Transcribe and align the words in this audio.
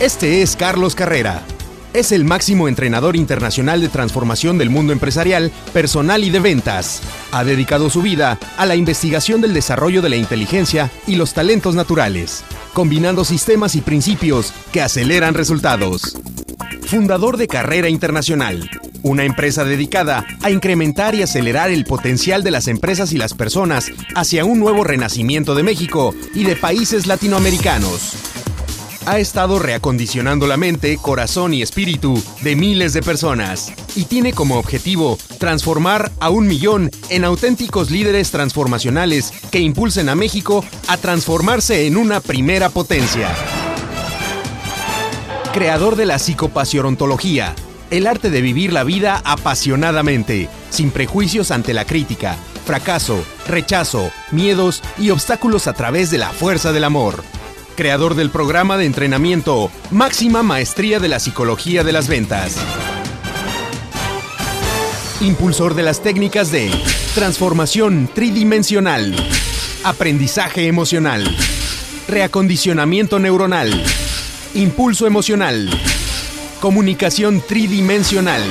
Este 0.00 0.42
es 0.42 0.54
Carlos 0.54 0.94
Carrera. 0.94 1.42
Es 1.92 2.12
el 2.12 2.24
máximo 2.24 2.68
entrenador 2.68 3.16
internacional 3.16 3.80
de 3.80 3.88
transformación 3.88 4.56
del 4.56 4.70
mundo 4.70 4.92
empresarial, 4.92 5.50
personal 5.72 6.22
y 6.22 6.30
de 6.30 6.38
ventas. 6.38 7.00
Ha 7.32 7.42
dedicado 7.42 7.90
su 7.90 8.00
vida 8.00 8.38
a 8.56 8.64
la 8.64 8.76
investigación 8.76 9.40
del 9.40 9.54
desarrollo 9.54 10.00
de 10.00 10.08
la 10.08 10.14
inteligencia 10.14 10.88
y 11.08 11.16
los 11.16 11.34
talentos 11.34 11.74
naturales, 11.74 12.44
combinando 12.74 13.24
sistemas 13.24 13.74
y 13.74 13.80
principios 13.80 14.54
que 14.70 14.82
aceleran 14.82 15.34
resultados. 15.34 16.16
Fundador 16.86 17.36
de 17.36 17.48
Carrera 17.48 17.88
Internacional, 17.88 18.70
una 19.02 19.24
empresa 19.24 19.64
dedicada 19.64 20.24
a 20.42 20.52
incrementar 20.52 21.16
y 21.16 21.22
acelerar 21.22 21.70
el 21.70 21.84
potencial 21.84 22.44
de 22.44 22.52
las 22.52 22.68
empresas 22.68 23.12
y 23.12 23.18
las 23.18 23.34
personas 23.34 23.90
hacia 24.14 24.44
un 24.44 24.60
nuevo 24.60 24.84
renacimiento 24.84 25.56
de 25.56 25.64
México 25.64 26.14
y 26.34 26.44
de 26.44 26.54
países 26.54 27.08
latinoamericanos. 27.08 28.37
Ha 29.08 29.18
estado 29.20 29.58
reacondicionando 29.58 30.46
la 30.46 30.58
mente, 30.58 30.98
corazón 30.98 31.54
y 31.54 31.62
espíritu 31.62 32.22
de 32.42 32.56
miles 32.56 32.92
de 32.92 33.00
personas 33.00 33.72
y 33.96 34.04
tiene 34.04 34.34
como 34.34 34.58
objetivo 34.58 35.16
transformar 35.38 36.12
a 36.20 36.28
un 36.28 36.46
millón 36.46 36.90
en 37.08 37.24
auténticos 37.24 37.90
líderes 37.90 38.30
transformacionales 38.30 39.32
que 39.50 39.60
impulsen 39.60 40.10
a 40.10 40.14
México 40.14 40.62
a 40.88 40.98
transformarse 40.98 41.86
en 41.86 41.96
una 41.96 42.20
primera 42.20 42.68
potencia. 42.68 43.30
Creador 45.54 45.96
de 45.96 46.04
la 46.04 46.18
psicopaciontología, 46.18 47.54
el 47.90 48.06
arte 48.06 48.28
de 48.28 48.42
vivir 48.42 48.74
la 48.74 48.84
vida 48.84 49.22
apasionadamente, 49.24 50.50
sin 50.68 50.90
prejuicios 50.90 51.50
ante 51.50 51.72
la 51.72 51.86
crítica, 51.86 52.36
fracaso, 52.66 53.24
rechazo, 53.46 54.10
miedos 54.32 54.82
y 54.98 55.08
obstáculos 55.08 55.66
a 55.66 55.72
través 55.72 56.10
de 56.10 56.18
la 56.18 56.28
fuerza 56.28 56.72
del 56.72 56.84
amor. 56.84 57.24
Creador 57.78 58.16
del 58.16 58.30
programa 58.30 58.76
de 58.76 58.86
entrenamiento 58.86 59.70
Máxima 59.92 60.42
Maestría 60.42 60.98
de 60.98 61.06
la 61.06 61.20
Psicología 61.20 61.84
de 61.84 61.92
las 61.92 62.08
Ventas. 62.08 62.56
Impulsor 65.20 65.74
de 65.76 65.84
las 65.84 66.02
técnicas 66.02 66.50
de 66.50 66.72
transformación 67.14 68.10
tridimensional, 68.12 69.14
aprendizaje 69.84 70.66
emocional, 70.66 71.24
reacondicionamiento 72.08 73.20
neuronal, 73.20 73.70
impulso 74.54 75.06
emocional, 75.06 75.70
Comunicación 76.60 77.40
tridimensional. 77.46 78.42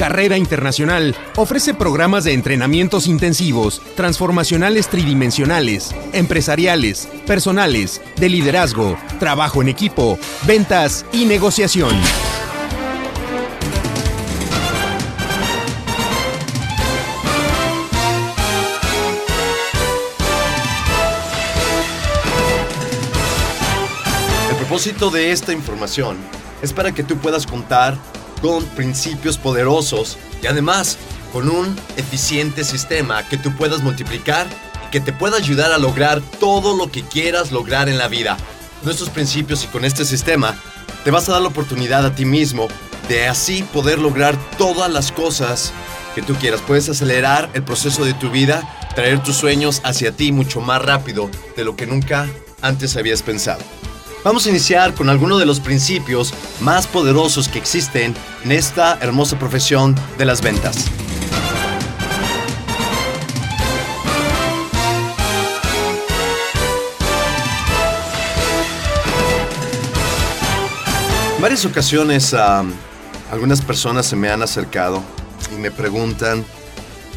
Carrera 0.00 0.38
Internacional 0.38 1.14
ofrece 1.36 1.74
programas 1.74 2.24
de 2.24 2.32
entrenamientos 2.32 3.06
intensivos, 3.06 3.82
transformacionales 3.96 4.88
tridimensionales, 4.88 5.94
empresariales, 6.14 7.06
personales, 7.26 8.00
de 8.16 8.30
liderazgo, 8.30 8.96
trabajo 9.18 9.60
en 9.60 9.68
equipo, 9.68 10.18
ventas 10.46 11.04
y 11.12 11.26
negociación. 11.26 11.94
propósito 24.56 25.10
de 25.10 25.32
esta 25.32 25.52
información 25.52 26.16
es 26.62 26.72
para 26.72 26.92
que 26.92 27.02
tú 27.02 27.16
puedas 27.18 27.44
contar 27.44 27.98
con 28.40 28.64
principios 28.64 29.38
poderosos 29.38 30.18
y 30.42 30.46
además 30.46 30.98
con 31.32 31.48
un 31.48 31.76
eficiente 31.96 32.64
sistema 32.64 33.26
que 33.28 33.36
tú 33.36 33.54
puedas 33.56 33.82
multiplicar 33.82 34.46
y 34.86 34.90
que 34.90 35.00
te 35.00 35.12
pueda 35.12 35.36
ayudar 35.36 35.72
a 35.72 35.78
lograr 35.78 36.20
todo 36.40 36.76
lo 36.76 36.90
que 36.90 37.02
quieras 37.02 37.52
lograr 37.52 37.88
en 37.88 37.98
la 37.98 38.08
vida. 38.08 38.36
Nuestros 38.82 39.10
principios 39.10 39.64
y 39.64 39.66
con 39.68 39.84
este 39.84 40.04
sistema 40.04 40.56
te 41.04 41.10
vas 41.10 41.28
a 41.28 41.32
dar 41.32 41.42
la 41.42 41.48
oportunidad 41.48 42.04
a 42.04 42.14
ti 42.14 42.24
mismo 42.24 42.68
de 43.08 43.28
así 43.28 43.62
poder 43.62 43.98
lograr 43.98 44.36
todas 44.56 44.90
las 44.90 45.12
cosas 45.12 45.72
que 46.14 46.22
tú 46.22 46.34
quieras. 46.34 46.60
Puedes 46.66 46.88
acelerar 46.88 47.50
el 47.54 47.62
proceso 47.62 48.04
de 48.04 48.14
tu 48.14 48.30
vida, 48.30 48.62
traer 48.94 49.22
tus 49.22 49.36
sueños 49.36 49.80
hacia 49.84 50.12
ti 50.12 50.32
mucho 50.32 50.60
más 50.60 50.82
rápido 50.82 51.30
de 51.56 51.64
lo 51.64 51.76
que 51.76 51.86
nunca 51.86 52.28
antes 52.62 52.96
habías 52.96 53.22
pensado. 53.22 53.60
Vamos 54.22 54.44
a 54.44 54.50
iniciar 54.50 54.94
con 54.94 55.08
algunos 55.08 55.38
de 55.38 55.46
los 55.46 55.60
principios 55.60 56.34
más 56.60 56.86
poderosos 56.86 57.48
que 57.48 57.58
existen 57.58 58.14
en 58.44 58.52
esta 58.52 58.98
hermosa 59.00 59.38
profesión 59.38 59.94
de 60.18 60.26
las 60.26 60.42
ventas. 60.42 60.84
En 71.36 71.42
varias 71.42 71.64
ocasiones 71.64 72.34
algunas 73.32 73.62
personas 73.62 74.04
se 74.04 74.16
me 74.16 74.28
han 74.28 74.42
acercado 74.42 75.02
y 75.50 75.58
me 75.58 75.70
preguntan 75.70 76.44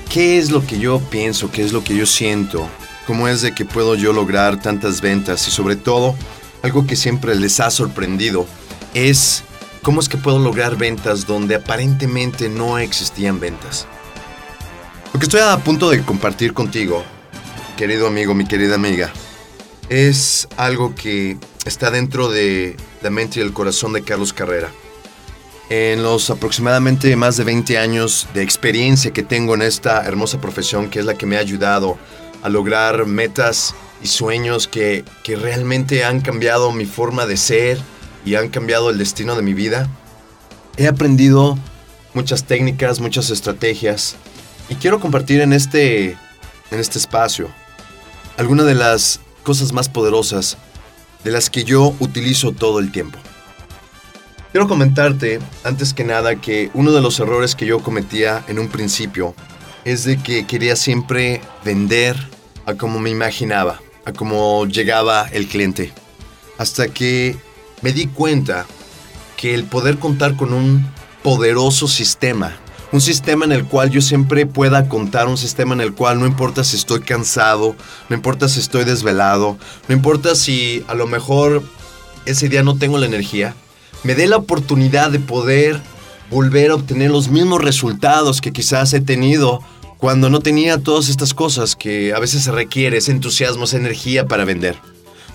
qué 0.10 0.38
es 0.38 0.52
lo 0.52 0.66
que 0.66 0.80
yo 0.80 1.00
pienso, 1.00 1.52
qué 1.52 1.66
es 1.66 1.74
lo 1.74 1.84
que 1.84 1.98
yo 1.98 2.06
siento, 2.06 2.66
cómo 3.06 3.28
es 3.28 3.42
de 3.42 3.54
que 3.54 3.66
puedo 3.66 3.96
yo 3.96 4.14
lograr 4.14 4.62
tantas 4.62 5.02
ventas 5.02 5.46
y 5.50 5.52
sobre 5.52 5.76
todo 5.76 6.16
algo 6.64 6.88
que 6.88 6.96
siempre 6.96 7.36
les 7.36 7.60
ha 7.60 7.70
sorprendido 7.70 8.48
es 8.94 9.44
cómo 9.84 10.00
es 10.00 10.08
que 10.08 10.18
puedo 10.18 10.40
lograr 10.40 10.78
ventas 10.78 11.28
donde 11.28 11.56
aparentemente 11.56 12.50
no 12.50 12.80
existían 12.80 13.40
ventas. 13.40 13.86
Lo 15.14 15.20
que 15.20 15.26
estoy 15.26 15.42
a 15.42 15.58
punto 15.58 15.90
de 15.90 16.02
compartir 16.04 16.54
contigo, 16.54 17.04
querido 17.78 18.08
amigo, 18.08 18.34
mi 18.34 18.46
querida 18.46 18.76
amiga, 18.76 19.12
es 19.90 20.48
algo 20.56 20.96
que 20.96 21.38
está 21.66 21.92
dentro 21.92 22.30
de 22.30 22.78
la 23.02 23.10
mente 23.10 23.40
y 23.40 23.44
el 23.44 23.54
corazón 23.54 23.92
de 23.94 24.02
Carlos 24.02 24.32
Carrera. 24.32 24.72
En 25.70 26.02
los 26.02 26.30
aproximadamente 26.30 27.16
más 27.18 27.36
de 27.36 27.44
20 27.44 27.78
años 27.78 28.28
de 28.34 28.42
experiencia 28.42 29.12
que 29.12 29.24
tengo 29.24 29.54
en 29.54 29.64
esta 29.64 30.06
hermosa 30.06 30.40
profesión, 30.40 30.90
que 30.90 31.00
es 31.00 31.06
la 31.06 31.16
que 31.16 31.26
me 31.26 31.36
ha 31.36 31.40
ayudado 31.40 31.98
a 32.42 32.50
lograr 32.50 33.06
metas 33.06 33.76
y 34.04 34.08
sueños 34.08 34.68
que, 34.68 35.06
que 35.24 35.38
realmente 35.38 36.04
han 36.04 36.20
cambiado 36.20 36.74
mi 36.74 36.86
forma 36.86 37.26
de 37.26 37.38
ser 37.38 37.80
y 38.26 38.36
han 38.36 38.50
cambiado 38.50 38.90
el 38.90 38.98
destino 38.98 39.36
de 39.36 39.42
mi 39.42 39.54
vida. 39.54 39.90
He 40.76 40.88
aprendido 40.88 41.58
muchas 42.14 42.44
técnicas, 42.44 43.00
muchas 43.00 43.30
estrategias 43.30 44.16
y 44.70 44.76
quiero 44.76 45.00
compartir 45.00 45.40
en 45.42 45.54
este, 45.54 46.12
en 46.70 46.80
este 46.80 47.00
espacio 47.00 47.50
algunas 48.38 48.66
de 48.66 48.76
las 48.76 49.22
cosas 49.44 49.72
más 49.72 49.88
poderosas 49.88 50.58
de 51.24 51.32
las 51.32 51.50
que 51.50 51.64
yo 51.64 51.96
utilizo 52.00 52.52
todo 52.52 52.80
el 52.80 52.92
tiempo. 52.92 53.18
Quiero 54.52 54.68
comentarte, 54.68 55.40
antes 55.64 55.94
que 55.94 56.04
nada, 56.04 56.36
que 56.36 56.70
uno 56.74 56.92
de 56.92 57.02
los 57.02 57.20
errores 57.20 57.56
que 57.56 57.66
yo 57.66 57.80
cometía 57.80 58.44
en 58.48 58.60
un 58.60 58.68
principio 58.68 59.34
es 59.86 60.04
de 60.04 60.18
que 60.18 60.46
quería 60.46 60.76
siempre 60.76 61.42
vender 61.64 62.18
a 62.66 62.76
como 62.76 63.00
me 63.00 63.10
imaginaba 63.10 63.80
a 64.06 64.12
cómo 64.14 64.66
llegaba 64.66 65.28
el 65.32 65.48
cliente. 65.48 65.94
Hasta 66.58 66.88
que 66.88 67.38
me 67.82 67.92
di 67.92 68.08
cuenta 68.08 68.66
que 69.38 69.54
el 69.54 69.66
poder 69.66 70.00
contar 70.00 70.36
con 70.36 70.54
un 70.54 70.86
poderoso 71.24 71.88
sistema, 71.88 72.58
un 72.92 73.02
sistema 73.02 73.46
en 73.46 73.52
el 73.52 73.66
cual 73.66 73.90
yo 73.90 74.02
siempre 74.02 74.46
pueda 74.46 74.88
contar, 74.88 75.28
un 75.28 75.38
sistema 75.38 75.74
en 75.74 75.82
el 75.82 75.94
cual 75.94 76.20
no 76.20 76.28
importa 76.28 76.64
si 76.64 76.76
estoy 76.76 77.02
cansado, 77.02 77.76
no 78.10 78.16
importa 78.16 78.48
si 78.48 78.60
estoy 78.60 78.84
desvelado, 78.84 79.58
no 79.88 79.96
importa 79.96 80.36
si 80.36 80.84
a 80.88 80.94
lo 80.94 81.08
mejor 81.08 81.64
ese 82.26 82.50
día 82.50 82.64
no 82.64 82.78
tengo 82.78 82.98
la 82.98 83.06
energía, 83.06 83.56
me 84.04 84.16
dé 84.16 84.28
la 84.28 84.38
oportunidad 84.38 85.12
de 85.12 85.20
poder 85.20 85.82
volver 86.30 86.72
a 86.72 86.76
obtener 86.76 87.12
los 87.12 87.30
mismos 87.30 87.64
resultados 87.64 88.42
que 88.42 88.52
quizás 88.52 88.94
he 88.94 89.02
tenido 89.02 89.62
cuando 90.04 90.30
no 90.30 90.42
tenía 90.42 90.80
todas 90.80 91.08
estas 91.08 91.34
cosas 91.34 91.78
que 91.78 92.14
a 92.14 92.20
veces 92.20 92.44
se 92.44 92.52
requiere, 92.52 92.98
ese 92.98 93.12
entusiasmo, 93.12 93.64
esa 93.64 93.78
energía 93.78 94.28
para 94.28 94.44
vender. 94.44 94.76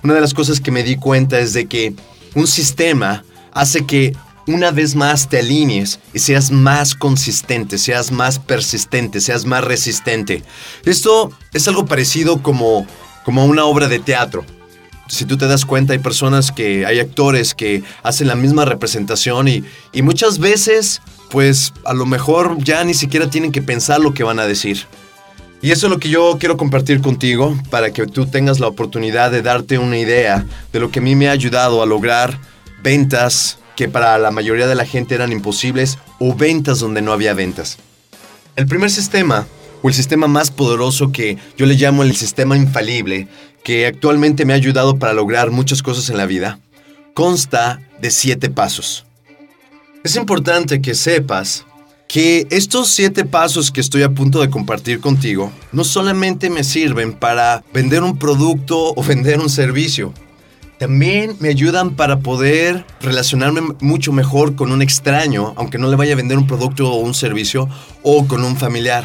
Una 0.02 0.12
de 0.12 0.20
las 0.20 0.34
cosas 0.34 0.60
que 0.60 0.70
me 0.70 0.82
di 0.82 0.96
cuenta 0.96 1.38
es 1.38 1.54
de 1.54 1.64
que 1.64 1.94
un 2.34 2.46
sistema 2.46 3.24
hace 3.54 3.86
que 3.86 4.14
una 4.46 4.70
vez 4.70 4.94
más 4.94 5.30
te 5.30 5.38
alinees 5.38 6.00
y 6.12 6.18
seas 6.18 6.50
más 6.50 6.94
consistente, 6.94 7.78
seas 7.78 8.12
más 8.12 8.38
persistente, 8.38 9.22
seas 9.22 9.46
más 9.46 9.64
resistente. 9.64 10.42
Esto 10.84 11.32
es 11.54 11.66
algo 11.66 11.86
parecido 11.86 12.42
como, 12.42 12.86
como 13.24 13.46
una 13.46 13.64
obra 13.64 13.88
de 13.88 14.00
teatro. 14.00 14.44
Si 15.08 15.24
tú 15.24 15.38
te 15.38 15.46
das 15.46 15.64
cuenta, 15.64 15.94
hay 15.94 16.00
personas 16.00 16.52
que, 16.52 16.84
hay 16.84 17.00
actores 17.00 17.54
que 17.54 17.82
hacen 18.02 18.28
la 18.28 18.34
misma 18.34 18.66
representación 18.66 19.48
y, 19.48 19.64
y 19.94 20.02
muchas 20.02 20.38
veces 20.38 21.00
pues 21.30 21.72
a 21.84 21.94
lo 21.94 22.06
mejor 22.06 22.56
ya 22.62 22.84
ni 22.84 22.94
siquiera 22.94 23.30
tienen 23.30 23.52
que 23.52 23.62
pensar 23.62 24.00
lo 24.00 24.14
que 24.14 24.24
van 24.24 24.38
a 24.38 24.46
decir. 24.46 24.86
Y 25.60 25.72
eso 25.72 25.86
es 25.86 25.90
lo 25.90 25.98
que 25.98 26.08
yo 26.08 26.36
quiero 26.38 26.56
compartir 26.56 27.00
contigo 27.00 27.56
para 27.70 27.90
que 27.92 28.06
tú 28.06 28.26
tengas 28.26 28.60
la 28.60 28.68
oportunidad 28.68 29.32
de 29.32 29.42
darte 29.42 29.78
una 29.78 29.98
idea 29.98 30.46
de 30.72 30.80
lo 30.80 30.90
que 30.90 31.00
a 31.00 31.02
mí 31.02 31.16
me 31.16 31.28
ha 31.28 31.32
ayudado 31.32 31.82
a 31.82 31.86
lograr 31.86 32.38
ventas 32.82 33.58
que 33.74 33.88
para 33.88 34.18
la 34.18 34.30
mayoría 34.30 34.68
de 34.68 34.76
la 34.76 34.86
gente 34.86 35.14
eran 35.14 35.32
imposibles 35.32 35.98
o 36.20 36.34
ventas 36.34 36.78
donde 36.78 37.02
no 37.02 37.12
había 37.12 37.34
ventas. 37.34 37.78
El 38.54 38.66
primer 38.66 38.90
sistema 38.90 39.46
o 39.82 39.88
el 39.88 39.94
sistema 39.94 40.28
más 40.28 40.50
poderoso 40.50 41.10
que 41.12 41.38
yo 41.56 41.66
le 41.66 41.74
llamo 41.74 42.02
el 42.02 42.14
sistema 42.16 42.56
infalible, 42.56 43.28
que 43.64 43.86
actualmente 43.86 44.44
me 44.44 44.52
ha 44.52 44.56
ayudado 44.56 44.98
para 44.98 45.12
lograr 45.12 45.50
muchas 45.50 45.82
cosas 45.82 46.08
en 46.10 46.16
la 46.16 46.26
vida, 46.26 46.58
consta 47.14 47.80
de 48.00 48.10
siete 48.10 48.50
pasos. 48.50 49.07
Es 50.04 50.14
importante 50.14 50.80
que 50.80 50.94
sepas 50.94 51.66
que 52.06 52.46
estos 52.50 52.88
siete 52.88 53.24
pasos 53.24 53.72
que 53.72 53.80
estoy 53.80 54.02
a 54.02 54.10
punto 54.14 54.40
de 54.40 54.48
compartir 54.48 55.00
contigo 55.00 55.52
no 55.72 55.82
solamente 55.82 56.50
me 56.50 56.62
sirven 56.62 57.12
para 57.12 57.64
vender 57.74 58.04
un 58.04 58.16
producto 58.16 58.94
o 58.94 59.02
vender 59.02 59.40
un 59.40 59.50
servicio, 59.50 60.14
también 60.78 61.36
me 61.40 61.48
ayudan 61.48 61.96
para 61.96 62.20
poder 62.20 62.86
relacionarme 63.00 63.60
mucho 63.80 64.12
mejor 64.12 64.54
con 64.54 64.70
un 64.70 64.82
extraño, 64.82 65.52
aunque 65.56 65.78
no 65.78 65.90
le 65.90 65.96
vaya 65.96 66.12
a 66.12 66.16
vender 66.16 66.38
un 66.38 66.46
producto 66.46 66.88
o 66.88 67.00
un 67.00 67.14
servicio, 67.14 67.68
o 68.04 68.28
con 68.28 68.44
un 68.44 68.56
familiar. 68.56 69.04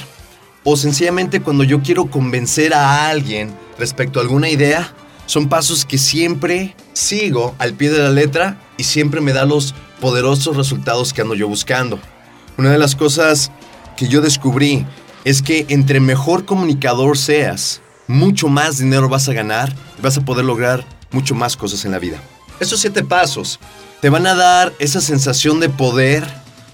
O 0.64 0.78
sencillamente 0.78 1.42
cuando 1.42 1.64
yo 1.64 1.82
quiero 1.82 2.06
convencer 2.06 2.76
a 2.76 3.10
alguien 3.10 3.52
respecto 3.80 4.20
a 4.20 4.22
alguna 4.22 4.50
idea, 4.50 4.94
son 5.26 5.50
pasos 5.50 5.86
que 5.86 5.98
siempre 5.98 6.76
sigo 6.94 7.56
al 7.58 7.74
pie 7.74 7.90
de 7.90 8.04
la 8.04 8.12
letra 8.12 8.60
y 8.78 8.84
siempre 8.84 9.22
me 9.22 9.34
da 9.34 9.46
los 9.46 9.76
poderosos 10.00 10.58
resultados 10.58 11.14
que 11.14 11.22
ando 11.22 11.36
yo 11.36 11.48
buscando. 11.48 12.00
Una 12.58 12.72
de 12.72 12.78
las 12.78 12.96
cosas 12.96 13.52
que 13.98 14.08
yo 14.08 14.22
descubrí 14.22 14.86
es 15.24 15.42
que 15.42 15.66
entre 15.70 16.00
mejor 16.00 16.46
comunicador 16.46 17.18
seas, 17.18 17.82
mucho 18.08 18.48
más 18.48 18.78
dinero 18.78 19.10
vas 19.10 19.30
a 19.30 19.34
ganar 19.34 19.74
y 19.98 20.02
vas 20.02 20.18
a 20.18 20.26
poder 20.26 20.46
lograr 20.46 20.86
mucho 21.12 21.36
más 21.36 21.56
cosas 21.56 21.86
en 21.86 21.92
la 21.92 22.00
vida. 22.00 22.22
Estos 22.60 22.82
siete 22.82 23.04
pasos 23.04 23.60
te 24.02 24.10
van 24.10 24.28
a 24.28 24.36
dar 24.36 24.74
esa 24.80 25.00
sensación 25.00 25.60
de 25.60 25.70
poder, 25.70 26.28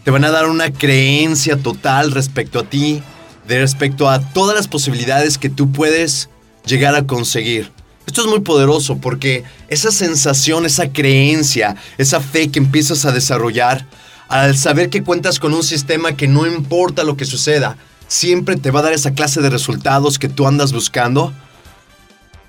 te 0.03 0.11
van 0.11 0.23
a 0.23 0.31
dar 0.31 0.47
una 0.47 0.71
creencia 0.71 1.57
total 1.57 2.11
respecto 2.11 2.59
a 2.59 2.63
ti, 2.63 3.03
de 3.47 3.59
respecto 3.59 4.09
a 4.09 4.19
todas 4.19 4.55
las 4.55 4.67
posibilidades 4.67 5.37
que 5.37 5.49
tú 5.49 5.71
puedes 5.71 6.29
llegar 6.65 6.95
a 6.95 7.05
conseguir. 7.05 7.71
Esto 8.09 8.21
es 8.21 8.27
muy 8.27 8.39
poderoso 8.39 8.97
porque 8.97 9.43
esa 9.67 9.91
sensación, 9.91 10.65
esa 10.65 10.91
creencia, 10.91 11.75
esa 11.99 12.19
fe 12.19 12.49
que 12.49 12.57
empiezas 12.57 13.05
a 13.05 13.11
desarrollar, 13.11 13.85
al 14.29 14.57
saber 14.57 14.89
que 14.89 15.03
cuentas 15.03 15.37
con 15.37 15.53
un 15.53 15.61
sistema 15.61 16.13
que 16.13 16.27
no 16.27 16.47
importa 16.47 17.03
lo 17.03 17.15
que 17.15 17.25
suceda, 17.25 17.77
siempre 18.07 18.55
te 18.55 18.71
va 18.71 18.79
a 18.79 18.83
dar 18.83 18.93
esa 18.93 19.13
clase 19.13 19.41
de 19.41 19.51
resultados 19.51 20.17
que 20.17 20.27
tú 20.27 20.47
andas 20.47 20.73
buscando, 20.73 21.31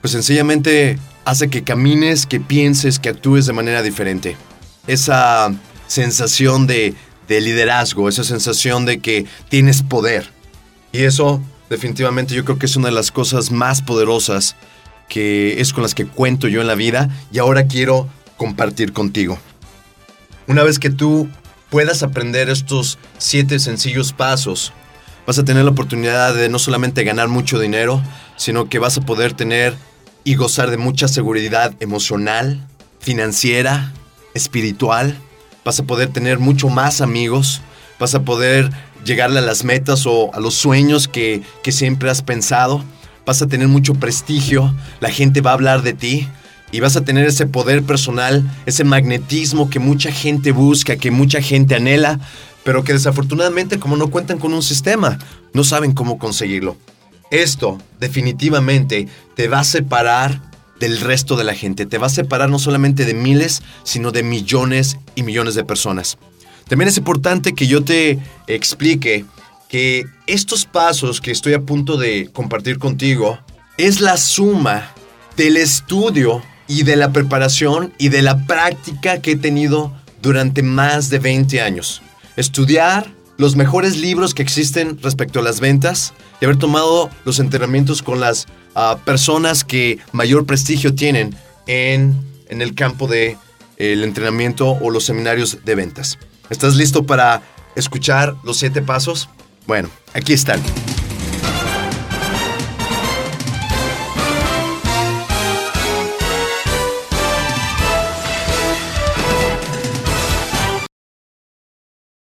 pues 0.00 0.12
sencillamente 0.12 0.98
hace 1.26 1.50
que 1.50 1.62
camines, 1.62 2.24
que 2.24 2.40
pienses, 2.40 2.98
que 2.98 3.10
actúes 3.10 3.44
de 3.44 3.52
manera 3.52 3.82
diferente. 3.82 4.38
Esa 4.86 5.52
sensación 5.88 6.66
de, 6.66 6.94
de 7.28 7.40
liderazgo, 7.42 8.08
esa 8.08 8.24
sensación 8.24 8.86
de 8.86 9.00
que 9.00 9.26
tienes 9.50 9.82
poder. 9.82 10.30
Y 10.90 11.02
eso 11.02 11.42
definitivamente 11.68 12.34
yo 12.34 12.46
creo 12.46 12.58
que 12.58 12.64
es 12.64 12.76
una 12.76 12.88
de 12.88 12.94
las 12.94 13.12
cosas 13.12 13.50
más 13.50 13.82
poderosas 13.82 14.56
que 15.10 15.60
es 15.60 15.74
con 15.74 15.82
las 15.82 15.94
que 15.94 16.06
cuento 16.06 16.48
yo 16.48 16.62
en 16.62 16.66
la 16.66 16.74
vida 16.74 17.10
y 17.30 17.38
ahora 17.38 17.66
quiero 17.66 18.08
compartir 18.38 18.94
contigo. 18.94 19.38
Una 20.46 20.62
vez 20.62 20.78
que 20.78 20.88
tú 20.88 21.28
puedas 21.68 22.02
aprender 22.02 22.48
estos 22.48 22.98
siete 23.18 23.58
sencillos 23.58 24.14
pasos, 24.14 24.72
vas 25.26 25.38
a 25.38 25.44
tener 25.44 25.64
la 25.64 25.72
oportunidad 25.72 26.34
de 26.34 26.48
no 26.48 26.58
solamente 26.58 27.04
ganar 27.04 27.28
mucho 27.28 27.58
dinero, 27.58 28.02
sino 28.36 28.70
que 28.70 28.78
vas 28.78 28.96
a 28.96 29.02
poder 29.02 29.34
tener 29.34 29.74
y 30.24 30.36
gozar 30.36 30.70
de 30.70 30.78
mucha 30.78 31.08
seguridad 31.08 31.74
emocional, 31.80 32.66
financiera, 33.00 33.92
espiritual. 34.34 35.18
Vas 35.64 35.80
a 35.80 35.84
poder 35.84 36.08
tener 36.08 36.38
mucho 36.38 36.68
más 36.68 37.00
amigos, 37.00 37.60
vas 37.98 38.14
a 38.14 38.22
poder 38.22 38.70
llegarle 39.04 39.40
a 39.40 39.42
las 39.42 39.64
metas 39.64 40.06
o 40.06 40.32
a 40.34 40.40
los 40.40 40.54
sueños 40.54 41.08
que, 41.08 41.42
que 41.62 41.72
siempre 41.72 42.10
has 42.10 42.22
pensado, 42.22 42.84
vas 43.30 43.42
a 43.42 43.46
tener 43.46 43.68
mucho 43.68 43.94
prestigio, 43.94 44.74
la 44.98 45.08
gente 45.08 45.40
va 45.40 45.52
a 45.52 45.54
hablar 45.54 45.82
de 45.82 45.92
ti, 45.92 46.26
y 46.72 46.80
vas 46.80 46.96
a 46.96 47.04
tener 47.04 47.28
ese 47.28 47.46
poder 47.46 47.84
personal, 47.84 48.42
ese 48.66 48.82
magnetismo 48.82 49.70
que 49.70 49.78
mucha 49.78 50.10
gente 50.10 50.50
busca, 50.50 50.96
que 50.96 51.12
mucha 51.12 51.40
gente 51.40 51.76
anhela, 51.76 52.18
pero 52.64 52.82
que 52.82 52.92
desafortunadamente 52.92 53.78
como 53.78 53.96
no 53.96 54.10
cuentan 54.10 54.40
con 54.40 54.52
un 54.52 54.64
sistema, 54.64 55.16
no 55.52 55.62
saben 55.62 55.92
cómo 55.92 56.18
conseguirlo. 56.18 56.76
Esto 57.30 57.78
definitivamente 58.00 59.06
te 59.36 59.46
va 59.46 59.60
a 59.60 59.64
separar 59.64 60.42
del 60.80 60.98
resto 60.98 61.36
de 61.36 61.44
la 61.44 61.54
gente, 61.54 61.86
te 61.86 61.98
va 61.98 62.08
a 62.08 62.10
separar 62.10 62.50
no 62.50 62.58
solamente 62.58 63.04
de 63.04 63.14
miles, 63.14 63.62
sino 63.84 64.10
de 64.10 64.24
millones 64.24 64.96
y 65.14 65.22
millones 65.22 65.54
de 65.54 65.62
personas. 65.62 66.18
También 66.68 66.88
es 66.88 66.98
importante 66.98 67.52
que 67.52 67.68
yo 67.68 67.84
te 67.84 68.18
explique 68.48 69.24
que 69.70 70.04
estos 70.26 70.66
pasos 70.66 71.20
que 71.20 71.30
estoy 71.30 71.54
a 71.54 71.60
punto 71.60 71.96
de 71.96 72.28
compartir 72.32 72.78
contigo 72.78 73.38
es 73.78 74.00
la 74.00 74.16
suma 74.16 74.92
del 75.36 75.56
estudio 75.56 76.42
y 76.66 76.82
de 76.82 76.96
la 76.96 77.12
preparación 77.12 77.94
y 77.96 78.08
de 78.08 78.22
la 78.22 78.46
práctica 78.46 79.22
que 79.22 79.32
he 79.32 79.36
tenido 79.36 79.92
durante 80.20 80.62
más 80.62 81.08
de 81.08 81.20
20 81.20 81.62
años. 81.62 82.02
Estudiar 82.36 83.14
los 83.38 83.56
mejores 83.56 83.96
libros 83.96 84.34
que 84.34 84.42
existen 84.42 84.98
respecto 85.02 85.38
a 85.38 85.42
las 85.42 85.60
ventas 85.60 86.12
y 86.40 86.44
haber 86.44 86.58
tomado 86.58 87.08
los 87.24 87.38
entrenamientos 87.38 88.02
con 88.02 88.20
las 88.20 88.48
ah, 88.74 88.98
personas 89.04 89.64
que 89.64 89.98
mayor 90.12 90.46
prestigio 90.46 90.94
tienen 90.94 91.34
en, 91.66 92.20
en 92.48 92.60
el 92.60 92.74
campo 92.74 93.06
del 93.06 93.38
el 93.78 94.04
entrenamiento 94.04 94.68
o 94.68 94.90
los 94.90 95.04
seminarios 95.04 95.64
de 95.64 95.74
ventas. 95.74 96.18
¿Estás 96.50 96.74
listo 96.74 97.06
para 97.06 97.42
escuchar 97.76 98.34
los 98.44 98.58
siete 98.58 98.82
pasos? 98.82 99.28
Bueno, 99.66 99.88
aquí 100.14 100.32
están. 100.32 100.60